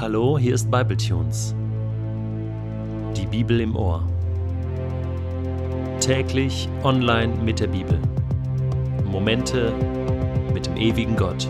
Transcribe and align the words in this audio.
Hallo, 0.00 0.38
hier 0.38 0.54
ist 0.54 0.70
Bibletunes. 0.70 1.54
Die 3.14 3.26
Bibel 3.26 3.60
im 3.60 3.76
Ohr. 3.76 4.08
Täglich 6.00 6.70
online 6.84 7.34
mit 7.44 7.60
der 7.60 7.66
Bibel. 7.66 8.00
Momente 9.04 9.74
mit 10.54 10.64
dem 10.64 10.78
ewigen 10.78 11.16
Gott. 11.16 11.46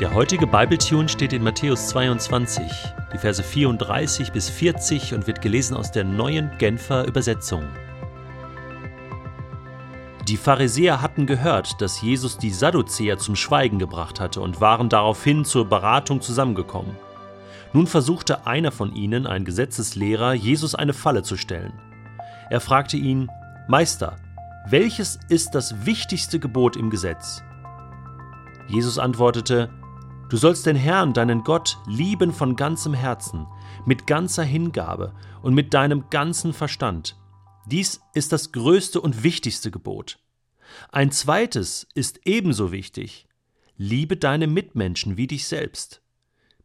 Der 0.00 0.14
heutige 0.14 0.46
Bibletune 0.46 1.08
steht 1.08 1.32
in 1.32 1.42
Matthäus 1.42 1.88
22, 1.88 2.62
die 3.12 3.18
Verse 3.18 3.42
34 3.42 4.30
bis 4.30 4.48
40 4.48 5.12
und 5.12 5.26
wird 5.26 5.42
gelesen 5.42 5.76
aus 5.76 5.90
der 5.90 6.04
neuen 6.04 6.52
Genfer 6.58 7.04
Übersetzung. 7.08 7.64
Die 10.28 10.36
Pharisäer 10.36 11.00
hatten 11.00 11.24
gehört, 11.24 11.80
dass 11.80 12.02
Jesus 12.02 12.36
die 12.36 12.50
Sadduzäer 12.50 13.16
zum 13.16 13.34
Schweigen 13.34 13.78
gebracht 13.78 14.20
hatte 14.20 14.42
und 14.42 14.60
waren 14.60 14.90
daraufhin 14.90 15.46
zur 15.46 15.64
Beratung 15.64 16.20
zusammengekommen. 16.20 16.94
Nun 17.72 17.86
versuchte 17.86 18.46
einer 18.46 18.70
von 18.70 18.94
ihnen, 18.94 19.26
ein 19.26 19.46
Gesetzeslehrer, 19.46 20.34
Jesus 20.34 20.74
eine 20.74 20.92
Falle 20.92 21.22
zu 21.22 21.38
stellen. 21.38 21.72
Er 22.50 22.60
fragte 22.60 22.98
ihn, 22.98 23.30
Meister, 23.68 24.16
welches 24.68 25.18
ist 25.30 25.54
das 25.54 25.86
wichtigste 25.86 26.38
Gebot 26.38 26.76
im 26.76 26.90
Gesetz? 26.90 27.42
Jesus 28.66 28.98
antwortete, 28.98 29.70
Du 30.28 30.36
sollst 30.36 30.66
den 30.66 30.76
Herrn, 30.76 31.14
deinen 31.14 31.42
Gott, 31.42 31.78
lieben 31.86 32.34
von 32.34 32.54
ganzem 32.54 32.92
Herzen, 32.92 33.46
mit 33.86 34.06
ganzer 34.06 34.44
Hingabe 34.44 35.14
und 35.40 35.54
mit 35.54 35.72
deinem 35.72 36.10
ganzen 36.10 36.52
Verstand 36.52 37.16
dies 37.68 38.00
ist 38.14 38.32
das 38.32 38.52
größte 38.52 39.00
und 39.00 39.22
wichtigste 39.22 39.70
Gebot. 39.70 40.18
Ein 40.90 41.10
zweites 41.10 41.86
ist 41.94 42.20
ebenso 42.24 42.72
wichtig. 42.72 43.26
Liebe 43.76 44.16
deine 44.16 44.46
Mitmenschen 44.46 45.16
wie 45.16 45.26
dich 45.26 45.46
selbst. 45.46 46.02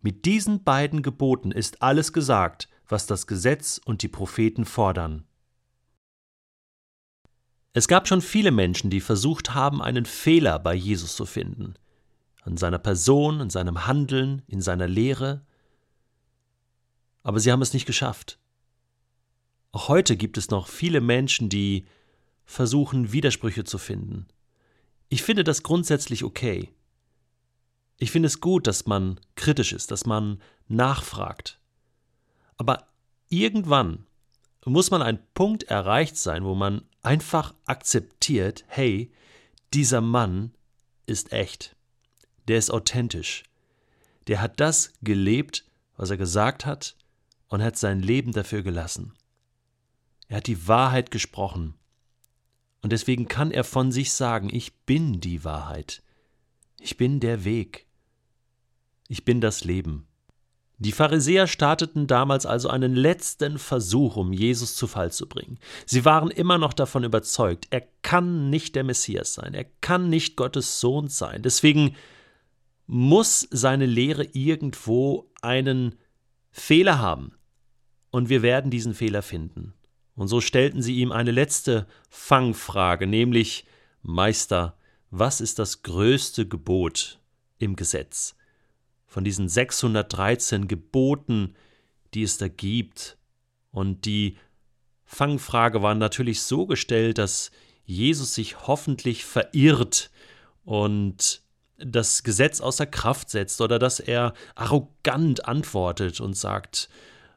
Mit 0.01 0.25
diesen 0.25 0.63
beiden 0.63 1.01
Geboten 1.01 1.51
ist 1.51 1.81
alles 1.81 2.11
gesagt, 2.11 2.67
was 2.87 3.05
das 3.05 3.27
Gesetz 3.27 3.79
und 3.83 4.01
die 4.01 4.07
Propheten 4.07 4.65
fordern. 4.65 5.25
Es 7.71 7.87
gab 7.87 8.07
schon 8.07 8.21
viele 8.21 8.51
Menschen, 8.51 8.89
die 8.89 9.01
versucht 9.01 9.53
haben, 9.53 9.81
einen 9.81 10.05
Fehler 10.05 10.59
bei 10.59 10.75
Jesus 10.75 11.15
zu 11.15 11.25
finden. 11.25 11.73
An 12.41 12.57
seiner 12.57 12.77
Person, 12.77 13.39
in 13.39 13.49
seinem 13.49 13.87
Handeln, 13.87 14.43
in 14.47 14.61
seiner 14.61 14.87
Lehre. 14.87 15.45
Aber 17.23 17.39
sie 17.39 17.51
haben 17.51 17.61
es 17.61 17.73
nicht 17.73 17.85
geschafft. 17.85 18.37
Auch 19.73 19.87
heute 19.87 20.15
gibt 20.15 20.37
es 20.37 20.51
noch 20.51 20.67
viele 20.67 21.01
Menschen, 21.01 21.49
die 21.49 21.85
versuchen, 22.45 23.11
Widersprüche 23.11 23.63
zu 23.63 23.79
finden. 23.79 24.27
Ich 25.09 25.23
finde 25.23 25.43
das 25.43 25.63
grundsätzlich 25.63 26.23
okay. 26.23 26.69
Ich 27.97 28.11
finde 28.11 28.27
es 28.27 28.39
gut, 28.39 28.67
dass 28.67 28.85
man 28.85 29.19
kritisch 29.35 29.73
ist, 29.73 29.89
dass 29.89 30.05
man 30.05 30.39
nachfragt. 30.67 31.59
Aber 32.57 32.87
irgendwann 33.29 34.05
muss 34.63 34.91
man 34.91 35.01
ein 35.01 35.19
Punkt 35.33 35.63
erreicht 35.63 36.17
sein, 36.17 36.45
wo 36.45 36.53
man 36.53 36.83
einfach 37.01 37.55
akzeptiert, 37.65 38.65
hey, 38.67 39.11
dieser 39.73 40.01
Mann 40.01 40.53
ist 41.07 41.33
echt. 41.33 41.75
Der 42.47 42.59
ist 42.59 42.69
authentisch. 42.69 43.43
Der 44.27 44.39
hat 44.39 44.59
das 44.59 44.93
gelebt, 45.01 45.65
was 45.97 46.11
er 46.11 46.17
gesagt 46.17 46.67
hat, 46.67 46.95
und 47.47 47.63
hat 47.63 47.75
sein 47.75 48.01
Leben 48.01 48.33
dafür 48.33 48.61
gelassen. 48.61 49.13
Er 50.33 50.37
hat 50.37 50.47
die 50.47 50.67
Wahrheit 50.67 51.11
gesprochen. 51.11 51.75
Und 52.81 52.91
deswegen 52.91 53.27
kann 53.27 53.51
er 53.51 53.63
von 53.63 53.91
sich 53.91 54.13
sagen, 54.13 54.49
ich 54.51 54.73
bin 54.73 55.19
die 55.19 55.43
Wahrheit. 55.43 56.01
Ich 56.79 56.97
bin 56.97 57.19
der 57.19 57.45
Weg. 57.45 57.85
Ich 59.07 59.25
bin 59.25 59.41
das 59.41 59.63
Leben. 59.63 60.07
Die 60.79 60.91
Pharisäer 60.91 61.45
starteten 61.45 62.07
damals 62.07 62.47
also 62.47 62.69
einen 62.69 62.95
letzten 62.95 63.59
Versuch, 63.59 64.15
um 64.15 64.33
Jesus 64.33 64.75
zu 64.75 64.87
Fall 64.87 65.11
zu 65.11 65.29
bringen. 65.29 65.59
Sie 65.85 66.03
waren 66.03 66.31
immer 66.31 66.57
noch 66.57 66.73
davon 66.73 67.03
überzeugt, 67.03 67.67
er 67.69 67.83
kann 68.01 68.49
nicht 68.49 68.73
der 68.73 68.83
Messias 68.83 69.35
sein, 69.35 69.53
er 69.53 69.65
kann 69.81 70.09
nicht 70.09 70.35
Gottes 70.35 70.79
Sohn 70.79 71.09
sein. 71.09 71.43
Deswegen 71.43 71.95
muss 72.87 73.47
seine 73.51 73.85
Lehre 73.85 74.23
irgendwo 74.33 75.29
einen 75.43 75.93
Fehler 76.49 76.97
haben. 76.97 77.33
Und 78.09 78.29
wir 78.29 78.41
werden 78.41 78.71
diesen 78.71 78.95
Fehler 78.95 79.21
finden. 79.21 79.75
Und 80.15 80.27
so 80.27 80.41
stellten 80.41 80.81
sie 80.81 80.97
ihm 80.97 81.11
eine 81.11 81.31
letzte 81.31 81.87
Fangfrage, 82.09 83.07
nämlich 83.07 83.65
Meister, 84.01 84.77
was 85.09 85.41
ist 85.41 85.59
das 85.59 85.83
größte 85.83 86.47
Gebot 86.47 87.19
im 87.57 87.75
Gesetz? 87.75 88.35
Von 89.05 89.23
diesen 89.23 89.47
613 89.47 90.67
Geboten, 90.67 91.55
die 92.13 92.23
es 92.23 92.37
da 92.37 92.47
gibt. 92.47 93.17
Und 93.71 94.05
die 94.05 94.37
Fangfrage 95.05 95.81
war 95.81 95.95
natürlich 95.95 96.41
so 96.41 96.65
gestellt, 96.65 97.17
dass 97.17 97.51
Jesus 97.85 98.33
sich 98.33 98.67
hoffentlich 98.67 99.25
verirrt 99.25 100.09
und 100.63 101.41
das 101.77 102.23
Gesetz 102.23 102.61
außer 102.61 102.85
Kraft 102.85 103.29
setzt 103.29 103.61
oder 103.61 103.79
dass 103.79 103.99
er 103.99 104.33
arrogant 104.55 105.45
antwortet 105.45 106.21
und 106.21 106.35
sagt, 106.35 106.89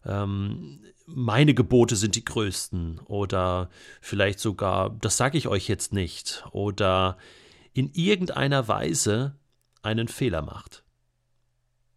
ähm, 0.05 0.81
meine 1.07 1.55
Gebote 1.55 1.97
sind 1.97 2.17
die 2.17 2.25
größten 2.25 2.99
oder 2.99 3.71
vielleicht 4.01 4.41
sogar, 4.41 4.91
das 4.91 5.17
sage 5.17 5.39
ich 5.39 5.49
euch 5.49 5.69
jetzt 5.69 5.93
nicht 5.93 6.45
oder 6.51 7.17
in 7.73 7.91
irgendeiner 7.95 8.69
Weise 8.69 9.37
einen 9.83 10.09
Fehler 10.09 10.43
macht. 10.43 10.85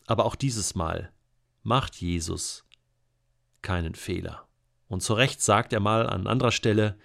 Aber 0.05 0.25
auch 0.25 0.35
dieses 0.35 0.75
Mal 0.75 1.11
macht 1.63 1.95
Jesus 1.95 2.65
keinen 3.61 3.95
Fehler. 3.95 4.47
Und 4.87 5.01
zu 5.01 5.13
Recht 5.13 5.41
sagt 5.41 5.73
er 5.73 5.79
mal 5.79 6.07
an 6.07 6.27
anderer 6.27 6.51
Stelle, 6.51 6.97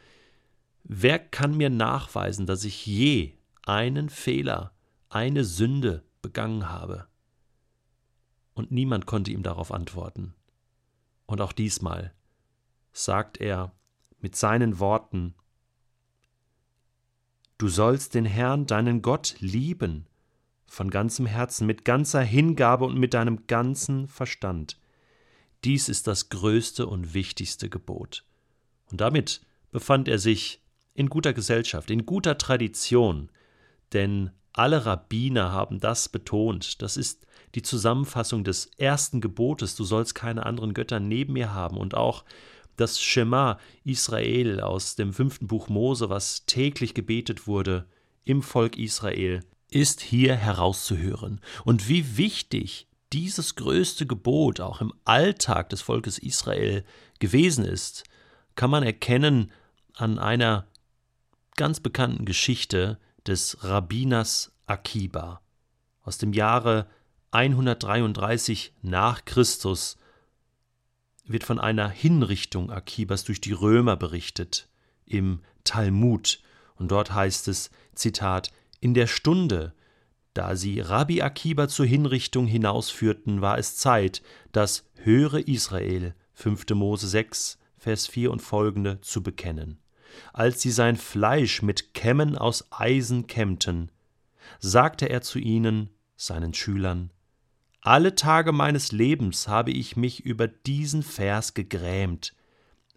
wer 0.85 1.19
kann 1.19 1.57
mir 1.57 1.71
nachweisen, 1.71 2.47
dass 2.47 2.65
ich 2.65 2.87
je 2.87 3.33
einen 3.65 4.11
Fehler, 4.11 4.73
eine 5.09 5.45
Sünde 5.45 6.03
begangen 6.23 6.69
habe? 6.69 7.07
Und 8.55 8.71
niemand 8.71 9.07
konnte 9.07 9.33
ihm 9.33 9.43
darauf 9.43 9.73
antworten. 9.73 10.35
Und 11.27 11.41
auch 11.41 11.53
diesmal 11.53 12.13
sagt 12.93 13.39
er 13.41 13.73
mit 14.21 14.37
seinen 14.37 14.79
Worten, 14.79 15.35
Du 17.57 17.69
sollst 17.69 18.15
den 18.15 18.25
Herrn, 18.25 18.67
deinen 18.67 19.01
Gott, 19.01 19.37
lieben, 19.39 20.07
von 20.67 20.91
ganzem 20.91 21.25
Herzen, 21.25 21.67
mit 21.67 21.85
ganzer 21.85 22.21
Hingabe 22.21 22.85
und 22.85 22.99
mit 22.99 23.15
deinem 23.15 23.47
ganzen 23.47 24.09
Verstand. 24.09 24.81
Dies 25.63 25.89
ist 25.89 26.07
das 26.09 26.31
größte 26.31 26.87
und 26.87 27.15
wichtigste 27.15 27.71
Gebot. 27.71 28.25
Und 28.91 29.01
damit 29.01 29.41
befand 29.71 30.09
er 30.09 30.19
sich 30.19 30.63
in 30.95 31.09
guter 31.09 31.33
Gesellschaft, 31.33 31.91
in 31.91 32.07
guter 32.07 32.39
Tradition, 32.39 33.31
denn 33.93 34.31
alle 34.55 34.87
Rabbiner 34.87 35.53
haben 35.53 35.81
das 35.81 36.09
betont. 36.09 36.81
Das 36.81 36.97
ist 36.97 37.27
die 37.55 37.63
Zusammenfassung 37.63 38.45
des 38.45 38.67
ersten 38.79 39.21
Gebotes, 39.21 39.77
du 39.77 39.85
sollst 39.85 40.15
keine 40.15 40.47
anderen 40.47 40.75
Götter 40.75 41.01
neben 41.01 41.35
mir 41.35 41.53
haben. 41.53 41.77
Und 41.77 41.95
auch 41.95 42.25
das 42.77 43.01
Schema 43.01 43.59
Israel 43.85 44.61
aus 44.61 44.97
dem 44.97 45.13
fünften 45.13 45.47
Buch 45.47 45.69
Mose, 45.69 46.09
was 46.09 46.47
täglich 46.47 46.95
gebetet 46.95 47.47
wurde 47.47 47.87
im 48.25 48.43
Volk 48.43 48.79
Israel, 48.79 49.45
ist 49.71 50.01
hier 50.01 50.37
herauszuhören. 50.37 51.41
Und 51.65 51.89
wie 51.89 52.17
wichtig 52.17 52.87
dieses 53.13 53.57
größte 53.57 54.07
Gebot 54.07 54.61
auch 54.61 54.81
im 54.81 54.93
Alltag 55.05 55.69
des 55.69 55.83
Volkes 55.83 56.19
Israel 56.19 56.85
gewesen 57.19 57.65
ist, 57.65 58.05
kann 58.55 58.71
man 58.71 58.83
erkennen 58.83 59.53
an 59.95 60.19
einer 60.19 60.67
ganz 61.57 61.81
bekannten 61.81 62.25
Geschichte, 62.25 62.99
des 63.27 63.59
Rabbiners 63.63 64.53
Akiba. 64.67 65.41
Aus 66.03 66.19
dem 66.19 66.33
Jahre 66.33 66.87
133 67.31 68.73
nach 68.83 69.25
Christus 69.25 69.97
wird 71.25 71.45
von 71.45 71.59
einer 71.59 71.89
Hinrichtung 71.89 72.71
Akibas 72.71 73.25
durch 73.25 73.41
die 73.41 73.53
Römer 73.53 73.97
berichtet 73.97 74.69
im 75.07 75.41
Talmud 75.65 76.43
und 76.77 76.91
dort 76.91 77.13
heißt 77.13 77.49
es 77.49 77.71
Zitat 77.95 78.53
in 78.81 78.95
der 78.95 79.07
Stunde 79.07 79.75
da 80.35 80.57
sie 80.57 80.81
Rabbi 80.81 81.23
Akiba 81.23 81.69
zur 81.69 81.87
Hinrichtung 81.87 82.49
hinausführten, 82.49 83.41
war 83.41 83.57
es 83.57 83.77
Zeit, 83.77 84.21
das 84.51 84.85
Höre 84.95 85.47
Israel 85.47 86.15
5. 86.33 86.71
Mose 86.71 87.07
6, 87.07 87.59
Vers 87.79 88.09
4 88.09 88.33
und 88.33 88.43
folgende 88.43 89.01
zu 89.01 89.23
bekennen 89.23 89.79
als 90.33 90.61
sie 90.63 90.71
sein 90.71 90.97
Fleisch 90.97 91.63
mit 91.63 91.95
Kämmen 91.95 92.37
aus 92.37 92.71
Eisen 92.71 93.27
kämmten, 93.27 93.91
sagte 94.59 95.09
er 95.09 95.23
zu 95.23 95.39
ihnen, 95.39 95.91
seinen 96.17 96.55
Schülern, 96.55 97.11
alle 97.81 98.15
Tage 98.15 98.53
meines 98.53 98.93
Lebens 98.93 99.47
habe 99.47 99.71
ich 99.71 99.97
mich 99.97 100.25
über 100.25 100.49
diesen 100.49 101.03
Vers 101.03 101.53
gegrämt, 101.55 102.35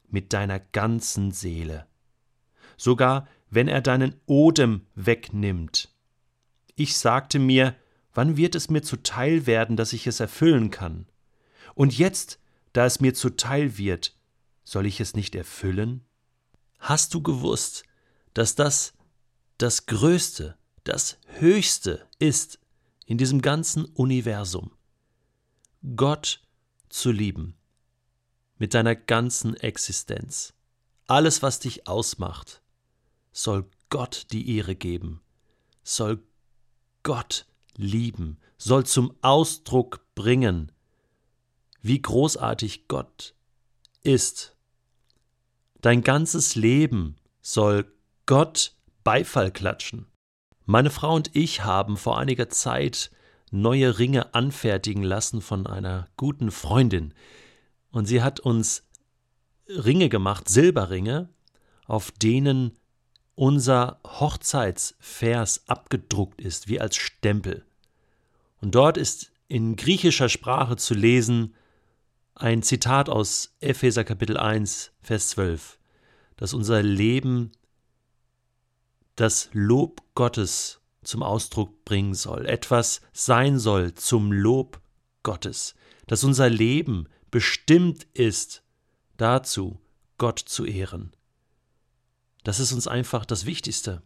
mit 0.10 0.32
deiner 0.32 0.60
ganzen 0.60 1.32
Seele. 1.32 1.86
Sogar 2.78 3.28
wenn 3.50 3.68
er 3.68 3.82
deinen 3.82 4.16
Odem 4.26 4.82
wegnimmt. 4.96 5.90
Ich 6.76 6.98
sagte 6.98 7.40
mir, 7.40 7.76
wann 8.14 8.38
wird 8.38 8.56
es 8.56 8.70
mir 8.70 8.82
zuteil 8.82 9.46
werden, 9.46 9.78
dass 9.78 9.94
ich 9.94 10.08
es 10.08 10.20
erfüllen 10.20 10.70
kann? 10.70 11.08
Und 11.76 11.98
jetzt, 11.98 12.40
da 12.74 12.86
es 12.86 13.00
mir 13.00 13.14
zuteil 13.14 13.78
wird, 13.78 14.16
soll 14.64 14.86
ich 14.86 15.00
es 15.00 15.16
nicht 15.16 15.36
erfüllen? 15.36 16.04
Hast 16.80 17.14
du 17.14 17.22
gewusst, 17.22 17.84
dass 18.34 18.56
das 18.56 18.94
das 19.58 19.88
Größte, 19.88 20.58
das 20.84 21.18
Höchste 21.26 22.08
ist 22.20 22.60
in 23.06 23.18
diesem 23.18 23.42
ganzen 23.42 23.86
Universum? 23.86 24.72
Gott 25.96 26.42
zu 26.90 27.12
lieben, 27.12 27.56
mit 28.58 28.74
deiner 28.74 28.96
ganzen 28.96 29.56
Existenz. 29.56 30.54
Alles, 31.08 31.42
was 31.42 31.60
dich 31.60 31.88
ausmacht, 31.88 32.62
soll 33.32 33.70
Gott 33.90 34.28
die 34.32 34.58
Ehre 34.58 34.76
geben, 34.76 35.22
soll 35.84 36.24
Gott 37.04 37.46
lieben, 37.76 38.40
soll 38.58 38.86
zum 38.86 39.16
Ausdruck 39.22 40.06
bringen, 40.16 40.72
wie 41.82 42.02
großartig 42.02 42.88
Gott 42.88 43.36
ist. 44.02 44.57
Dein 45.82 46.02
ganzes 46.02 46.56
Leben 46.56 47.18
soll 47.42 47.92
Gott 48.26 48.74
Beifall 49.04 49.52
klatschen. 49.52 50.08
Meine 50.66 50.90
Frau 50.90 51.16
und 51.16 51.36
ich 51.36 51.64
haben 51.64 51.98
vor 51.98 52.18
einiger 52.18 52.50
Zeit 52.50 53.12
neue 53.52 54.00
Ringe 54.00 54.34
anfertigen 54.34 55.04
lassen 55.04 55.42
von 55.42 55.68
einer 55.68 56.10
guten 56.18 56.52
Freundin. 56.52 57.14
Und 57.92 58.06
sie 58.06 58.22
hat 58.22 58.40
uns 58.40 58.84
Ringe 59.70 60.10
gemacht, 60.10 60.50
Silberringe, 60.50 61.30
auf 61.86 62.12
denen 62.12 62.78
unser 63.36 64.00
Hochzeitsvers 64.04 65.68
abgedruckt 65.68 66.42
ist, 66.42 66.68
wie 66.68 66.82
als 66.82 66.96
Stempel. 66.96 67.66
Und 68.62 68.76
dort 68.76 68.98
ist 68.98 69.32
in 69.48 69.76
griechischer 69.76 70.28
Sprache 70.28 70.76
zu 70.76 70.94
lesen 70.94 71.54
ein 72.40 72.62
Zitat 72.62 73.10
aus 73.10 73.56
Epheser 73.62 74.04
Kapitel 74.04 74.38
1, 74.38 74.92
Vers 75.02 75.30
12, 75.30 75.80
dass 76.36 76.54
unser 76.54 76.84
Leben 76.84 77.52
das 79.16 79.50
Lob 79.54 80.04
Gottes 80.14 80.80
zum 81.04 81.24
Ausdruck 81.24 81.84
bringen 81.84 82.14
soll, 82.14 82.46
etwas 82.46 83.02
sein 83.12 83.58
soll 83.58 83.96
zum 83.96 84.32
Lob 84.32 84.80
Gottes, 85.24 85.74
dass 86.06 86.24
unser 86.24 86.50
Leben 86.50 87.10
bestimmt 87.32 88.06
ist 88.14 88.64
dazu, 89.18 89.80
Gott 90.20 90.38
zu 90.40 90.66
ehren. 90.66 91.12
Das 92.44 92.60
ist 92.60 92.72
uns 92.72 92.88
einfach 92.88 93.26
das 93.26 93.46
Wichtigste. 93.46 94.04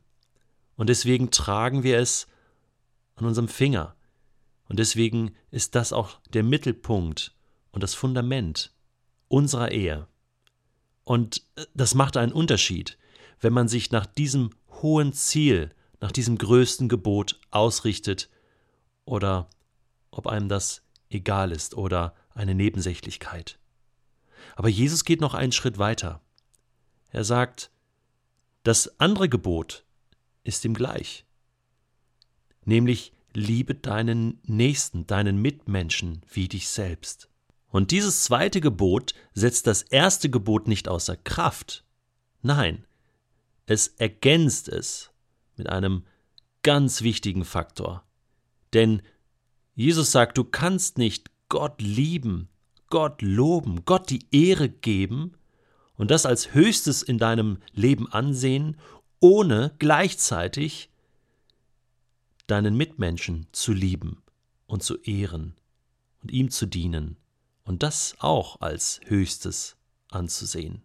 Und 0.77 0.87
deswegen 0.87 1.31
tragen 1.31 1.83
wir 1.83 1.99
es 1.99 2.27
an 3.15 3.25
unserem 3.25 3.49
Finger. 3.49 3.95
Und 4.69 4.79
deswegen 4.79 5.35
ist 5.51 5.75
das 5.75 5.91
auch 5.91 6.21
der 6.29 6.43
Mittelpunkt 6.43 7.35
und 7.71 7.83
das 7.83 7.93
Fundament 7.93 8.73
unserer 9.27 9.71
Ehe. 9.71 10.07
Und 11.03 11.41
äh, 11.55 11.65
das 11.73 11.95
macht 11.95 12.17
einen 12.17 12.33
Unterschied, 12.33 12.97
wenn 13.39 13.53
man 13.53 13.67
sich 13.67 13.91
nach 13.91 14.05
diesem 14.05 14.51
hohen 14.81 15.13
Ziel 15.13 15.71
nach 16.01 16.11
diesem 16.11 16.37
größten 16.37 16.89
Gebot 16.89 17.39
ausrichtet 17.51 18.29
oder 19.05 19.49
ob 20.09 20.27
einem 20.27 20.49
das 20.49 20.81
egal 21.09 21.51
ist 21.51 21.75
oder 21.75 22.15
eine 22.33 22.55
Nebensächlichkeit. 22.55 23.59
Aber 24.55 24.67
Jesus 24.67 25.05
geht 25.05 25.21
noch 25.21 25.33
einen 25.33 25.51
Schritt 25.51 25.77
weiter. 25.77 26.21
Er 27.11 27.23
sagt, 27.23 27.71
das 28.63 28.99
andere 28.99 29.29
Gebot 29.29 29.85
ist 30.43 30.65
ihm 30.65 30.73
gleich, 30.73 31.25
nämlich 32.65 33.13
liebe 33.33 33.75
deinen 33.75 34.39
Nächsten, 34.43 35.07
deinen 35.07 35.37
Mitmenschen 35.41 36.21
wie 36.31 36.47
dich 36.47 36.67
selbst. 36.67 37.29
Und 37.71 37.91
dieses 37.91 38.23
zweite 38.23 38.59
Gebot 38.59 39.13
setzt 39.33 39.65
das 39.65 39.81
erste 39.81 40.29
Gebot 40.29 40.67
nicht 40.67 40.89
außer 40.89 41.15
Kraft. 41.15 41.85
Nein, 42.41 42.85
es 43.65 43.87
ergänzt 43.87 44.67
es 44.67 45.11
mit 45.55 45.69
einem 45.69 46.03
ganz 46.63 47.01
wichtigen 47.01 47.45
Faktor. 47.45 48.03
Denn 48.73 49.01
Jesus 49.73 50.11
sagt, 50.11 50.37
du 50.37 50.43
kannst 50.43 50.97
nicht 50.97 51.31
Gott 51.47 51.81
lieben, 51.81 52.49
Gott 52.89 53.21
loben, 53.21 53.85
Gott 53.85 54.09
die 54.09 54.25
Ehre 54.31 54.67
geben 54.67 55.33
und 55.95 56.11
das 56.11 56.25
als 56.25 56.53
Höchstes 56.53 57.01
in 57.01 57.17
deinem 57.17 57.59
Leben 57.73 58.11
ansehen, 58.11 58.77
ohne 59.21 59.73
gleichzeitig 59.79 60.89
deinen 62.47 62.75
Mitmenschen 62.75 63.47
zu 63.53 63.71
lieben 63.71 64.21
und 64.67 64.83
zu 64.83 64.97
ehren 65.03 65.55
und 66.21 66.31
ihm 66.31 66.49
zu 66.49 66.65
dienen 66.65 67.17
und 67.63 67.83
das 67.83 68.15
auch 68.19 68.61
als 68.61 68.99
Höchstes 69.05 69.77
anzusehen. 70.09 70.81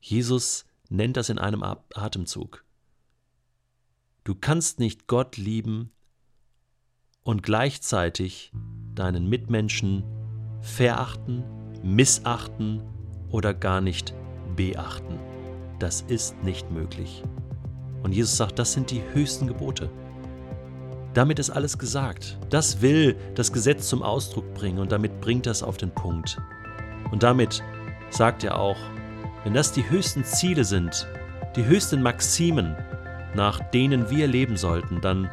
Jesus 0.00 0.66
nennt 0.88 1.16
das 1.16 1.28
in 1.28 1.38
einem 1.38 1.62
Atemzug. 1.62 2.64
Du 4.24 4.34
kannst 4.34 4.78
nicht 4.78 5.06
Gott 5.06 5.36
lieben 5.36 5.90
und 7.22 7.42
gleichzeitig 7.42 8.52
deinen 8.94 9.28
Mitmenschen 9.28 10.04
verachten, 10.60 11.44
missachten 11.82 12.82
oder 13.30 13.52
gar 13.52 13.80
nicht 13.80 14.14
beachten. 14.56 15.18
Das 15.78 16.02
ist 16.02 16.42
nicht 16.42 16.70
möglich. 16.70 17.22
Und 18.02 18.12
Jesus 18.12 18.36
sagt, 18.36 18.58
das 18.58 18.72
sind 18.72 18.90
die 18.90 19.02
höchsten 19.02 19.46
Gebote. 19.46 19.90
Damit 21.14 21.38
ist 21.38 21.50
alles 21.50 21.78
gesagt. 21.78 22.36
Das 22.50 22.82
will 22.82 23.16
das 23.36 23.52
Gesetz 23.52 23.88
zum 23.88 24.02
Ausdruck 24.02 24.52
bringen 24.54 24.80
und 24.80 24.90
damit 24.90 25.20
bringt 25.20 25.46
das 25.46 25.62
auf 25.62 25.76
den 25.76 25.92
Punkt. 25.92 26.38
Und 27.12 27.22
damit 27.22 27.62
sagt 28.10 28.42
er 28.42 28.58
auch, 28.58 28.76
wenn 29.44 29.54
das 29.54 29.72
die 29.72 29.88
höchsten 29.88 30.24
Ziele 30.24 30.64
sind, 30.64 31.06
die 31.54 31.64
höchsten 31.64 32.02
Maximen, 32.02 32.74
nach 33.34 33.60
denen 33.70 34.10
wir 34.10 34.26
leben 34.26 34.56
sollten, 34.56 35.00
dann 35.00 35.30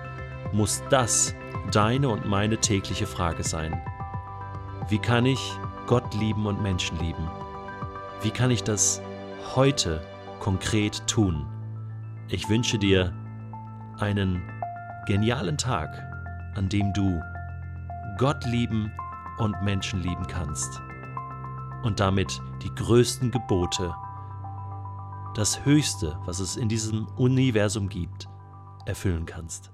muss 0.54 0.84
das 0.90 1.34
deine 1.72 2.10
und 2.10 2.28
meine 2.28 2.58
tägliche 2.58 3.08
Frage 3.08 3.44
sein. 3.44 3.82
Wie 4.90 5.00
kann 5.00 5.26
ich 5.26 5.40
Gott 5.88 6.14
lieben 6.14 6.46
und 6.46 6.62
Menschen 6.62 7.00
lieben? 7.00 7.28
Wie 8.22 8.32
kann 8.32 8.52
ich 8.52 8.64
das 8.64 9.02
heute 9.56 10.02
konkret 10.40 11.08
tun? 11.08 11.48
Ich 12.28 12.50
wünsche 12.50 12.78
dir 12.78 13.14
einen 14.00 14.42
genialen 15.06 15.58
Tag, 15.58 15.90
an 16.56 16.70
dem 16.70 16.94
du 16.94 17.22
Gott 18.18 18.46
lieben 18.46 18.92
und 19.40 19.62
Menschen 19.64 20.02
lieben 20.02 20.28
kannst 20.28 20.82
und 21.84 22.00
damit 22.00 22.40
die 22.62 22.74
größten 22.76 23.32
Gebote 23.32 23.94
das 25.34 25.66
Höchste, 25.66 26.18
was 26.26 26.40
es 26.40 26.58
in 26.58 26.70
diesem 26.70 27.08
Universum 27.16 27.90
gibt, 27.90 28.28
erfüllen 28.86 29.26
kannst. 29.26 29.72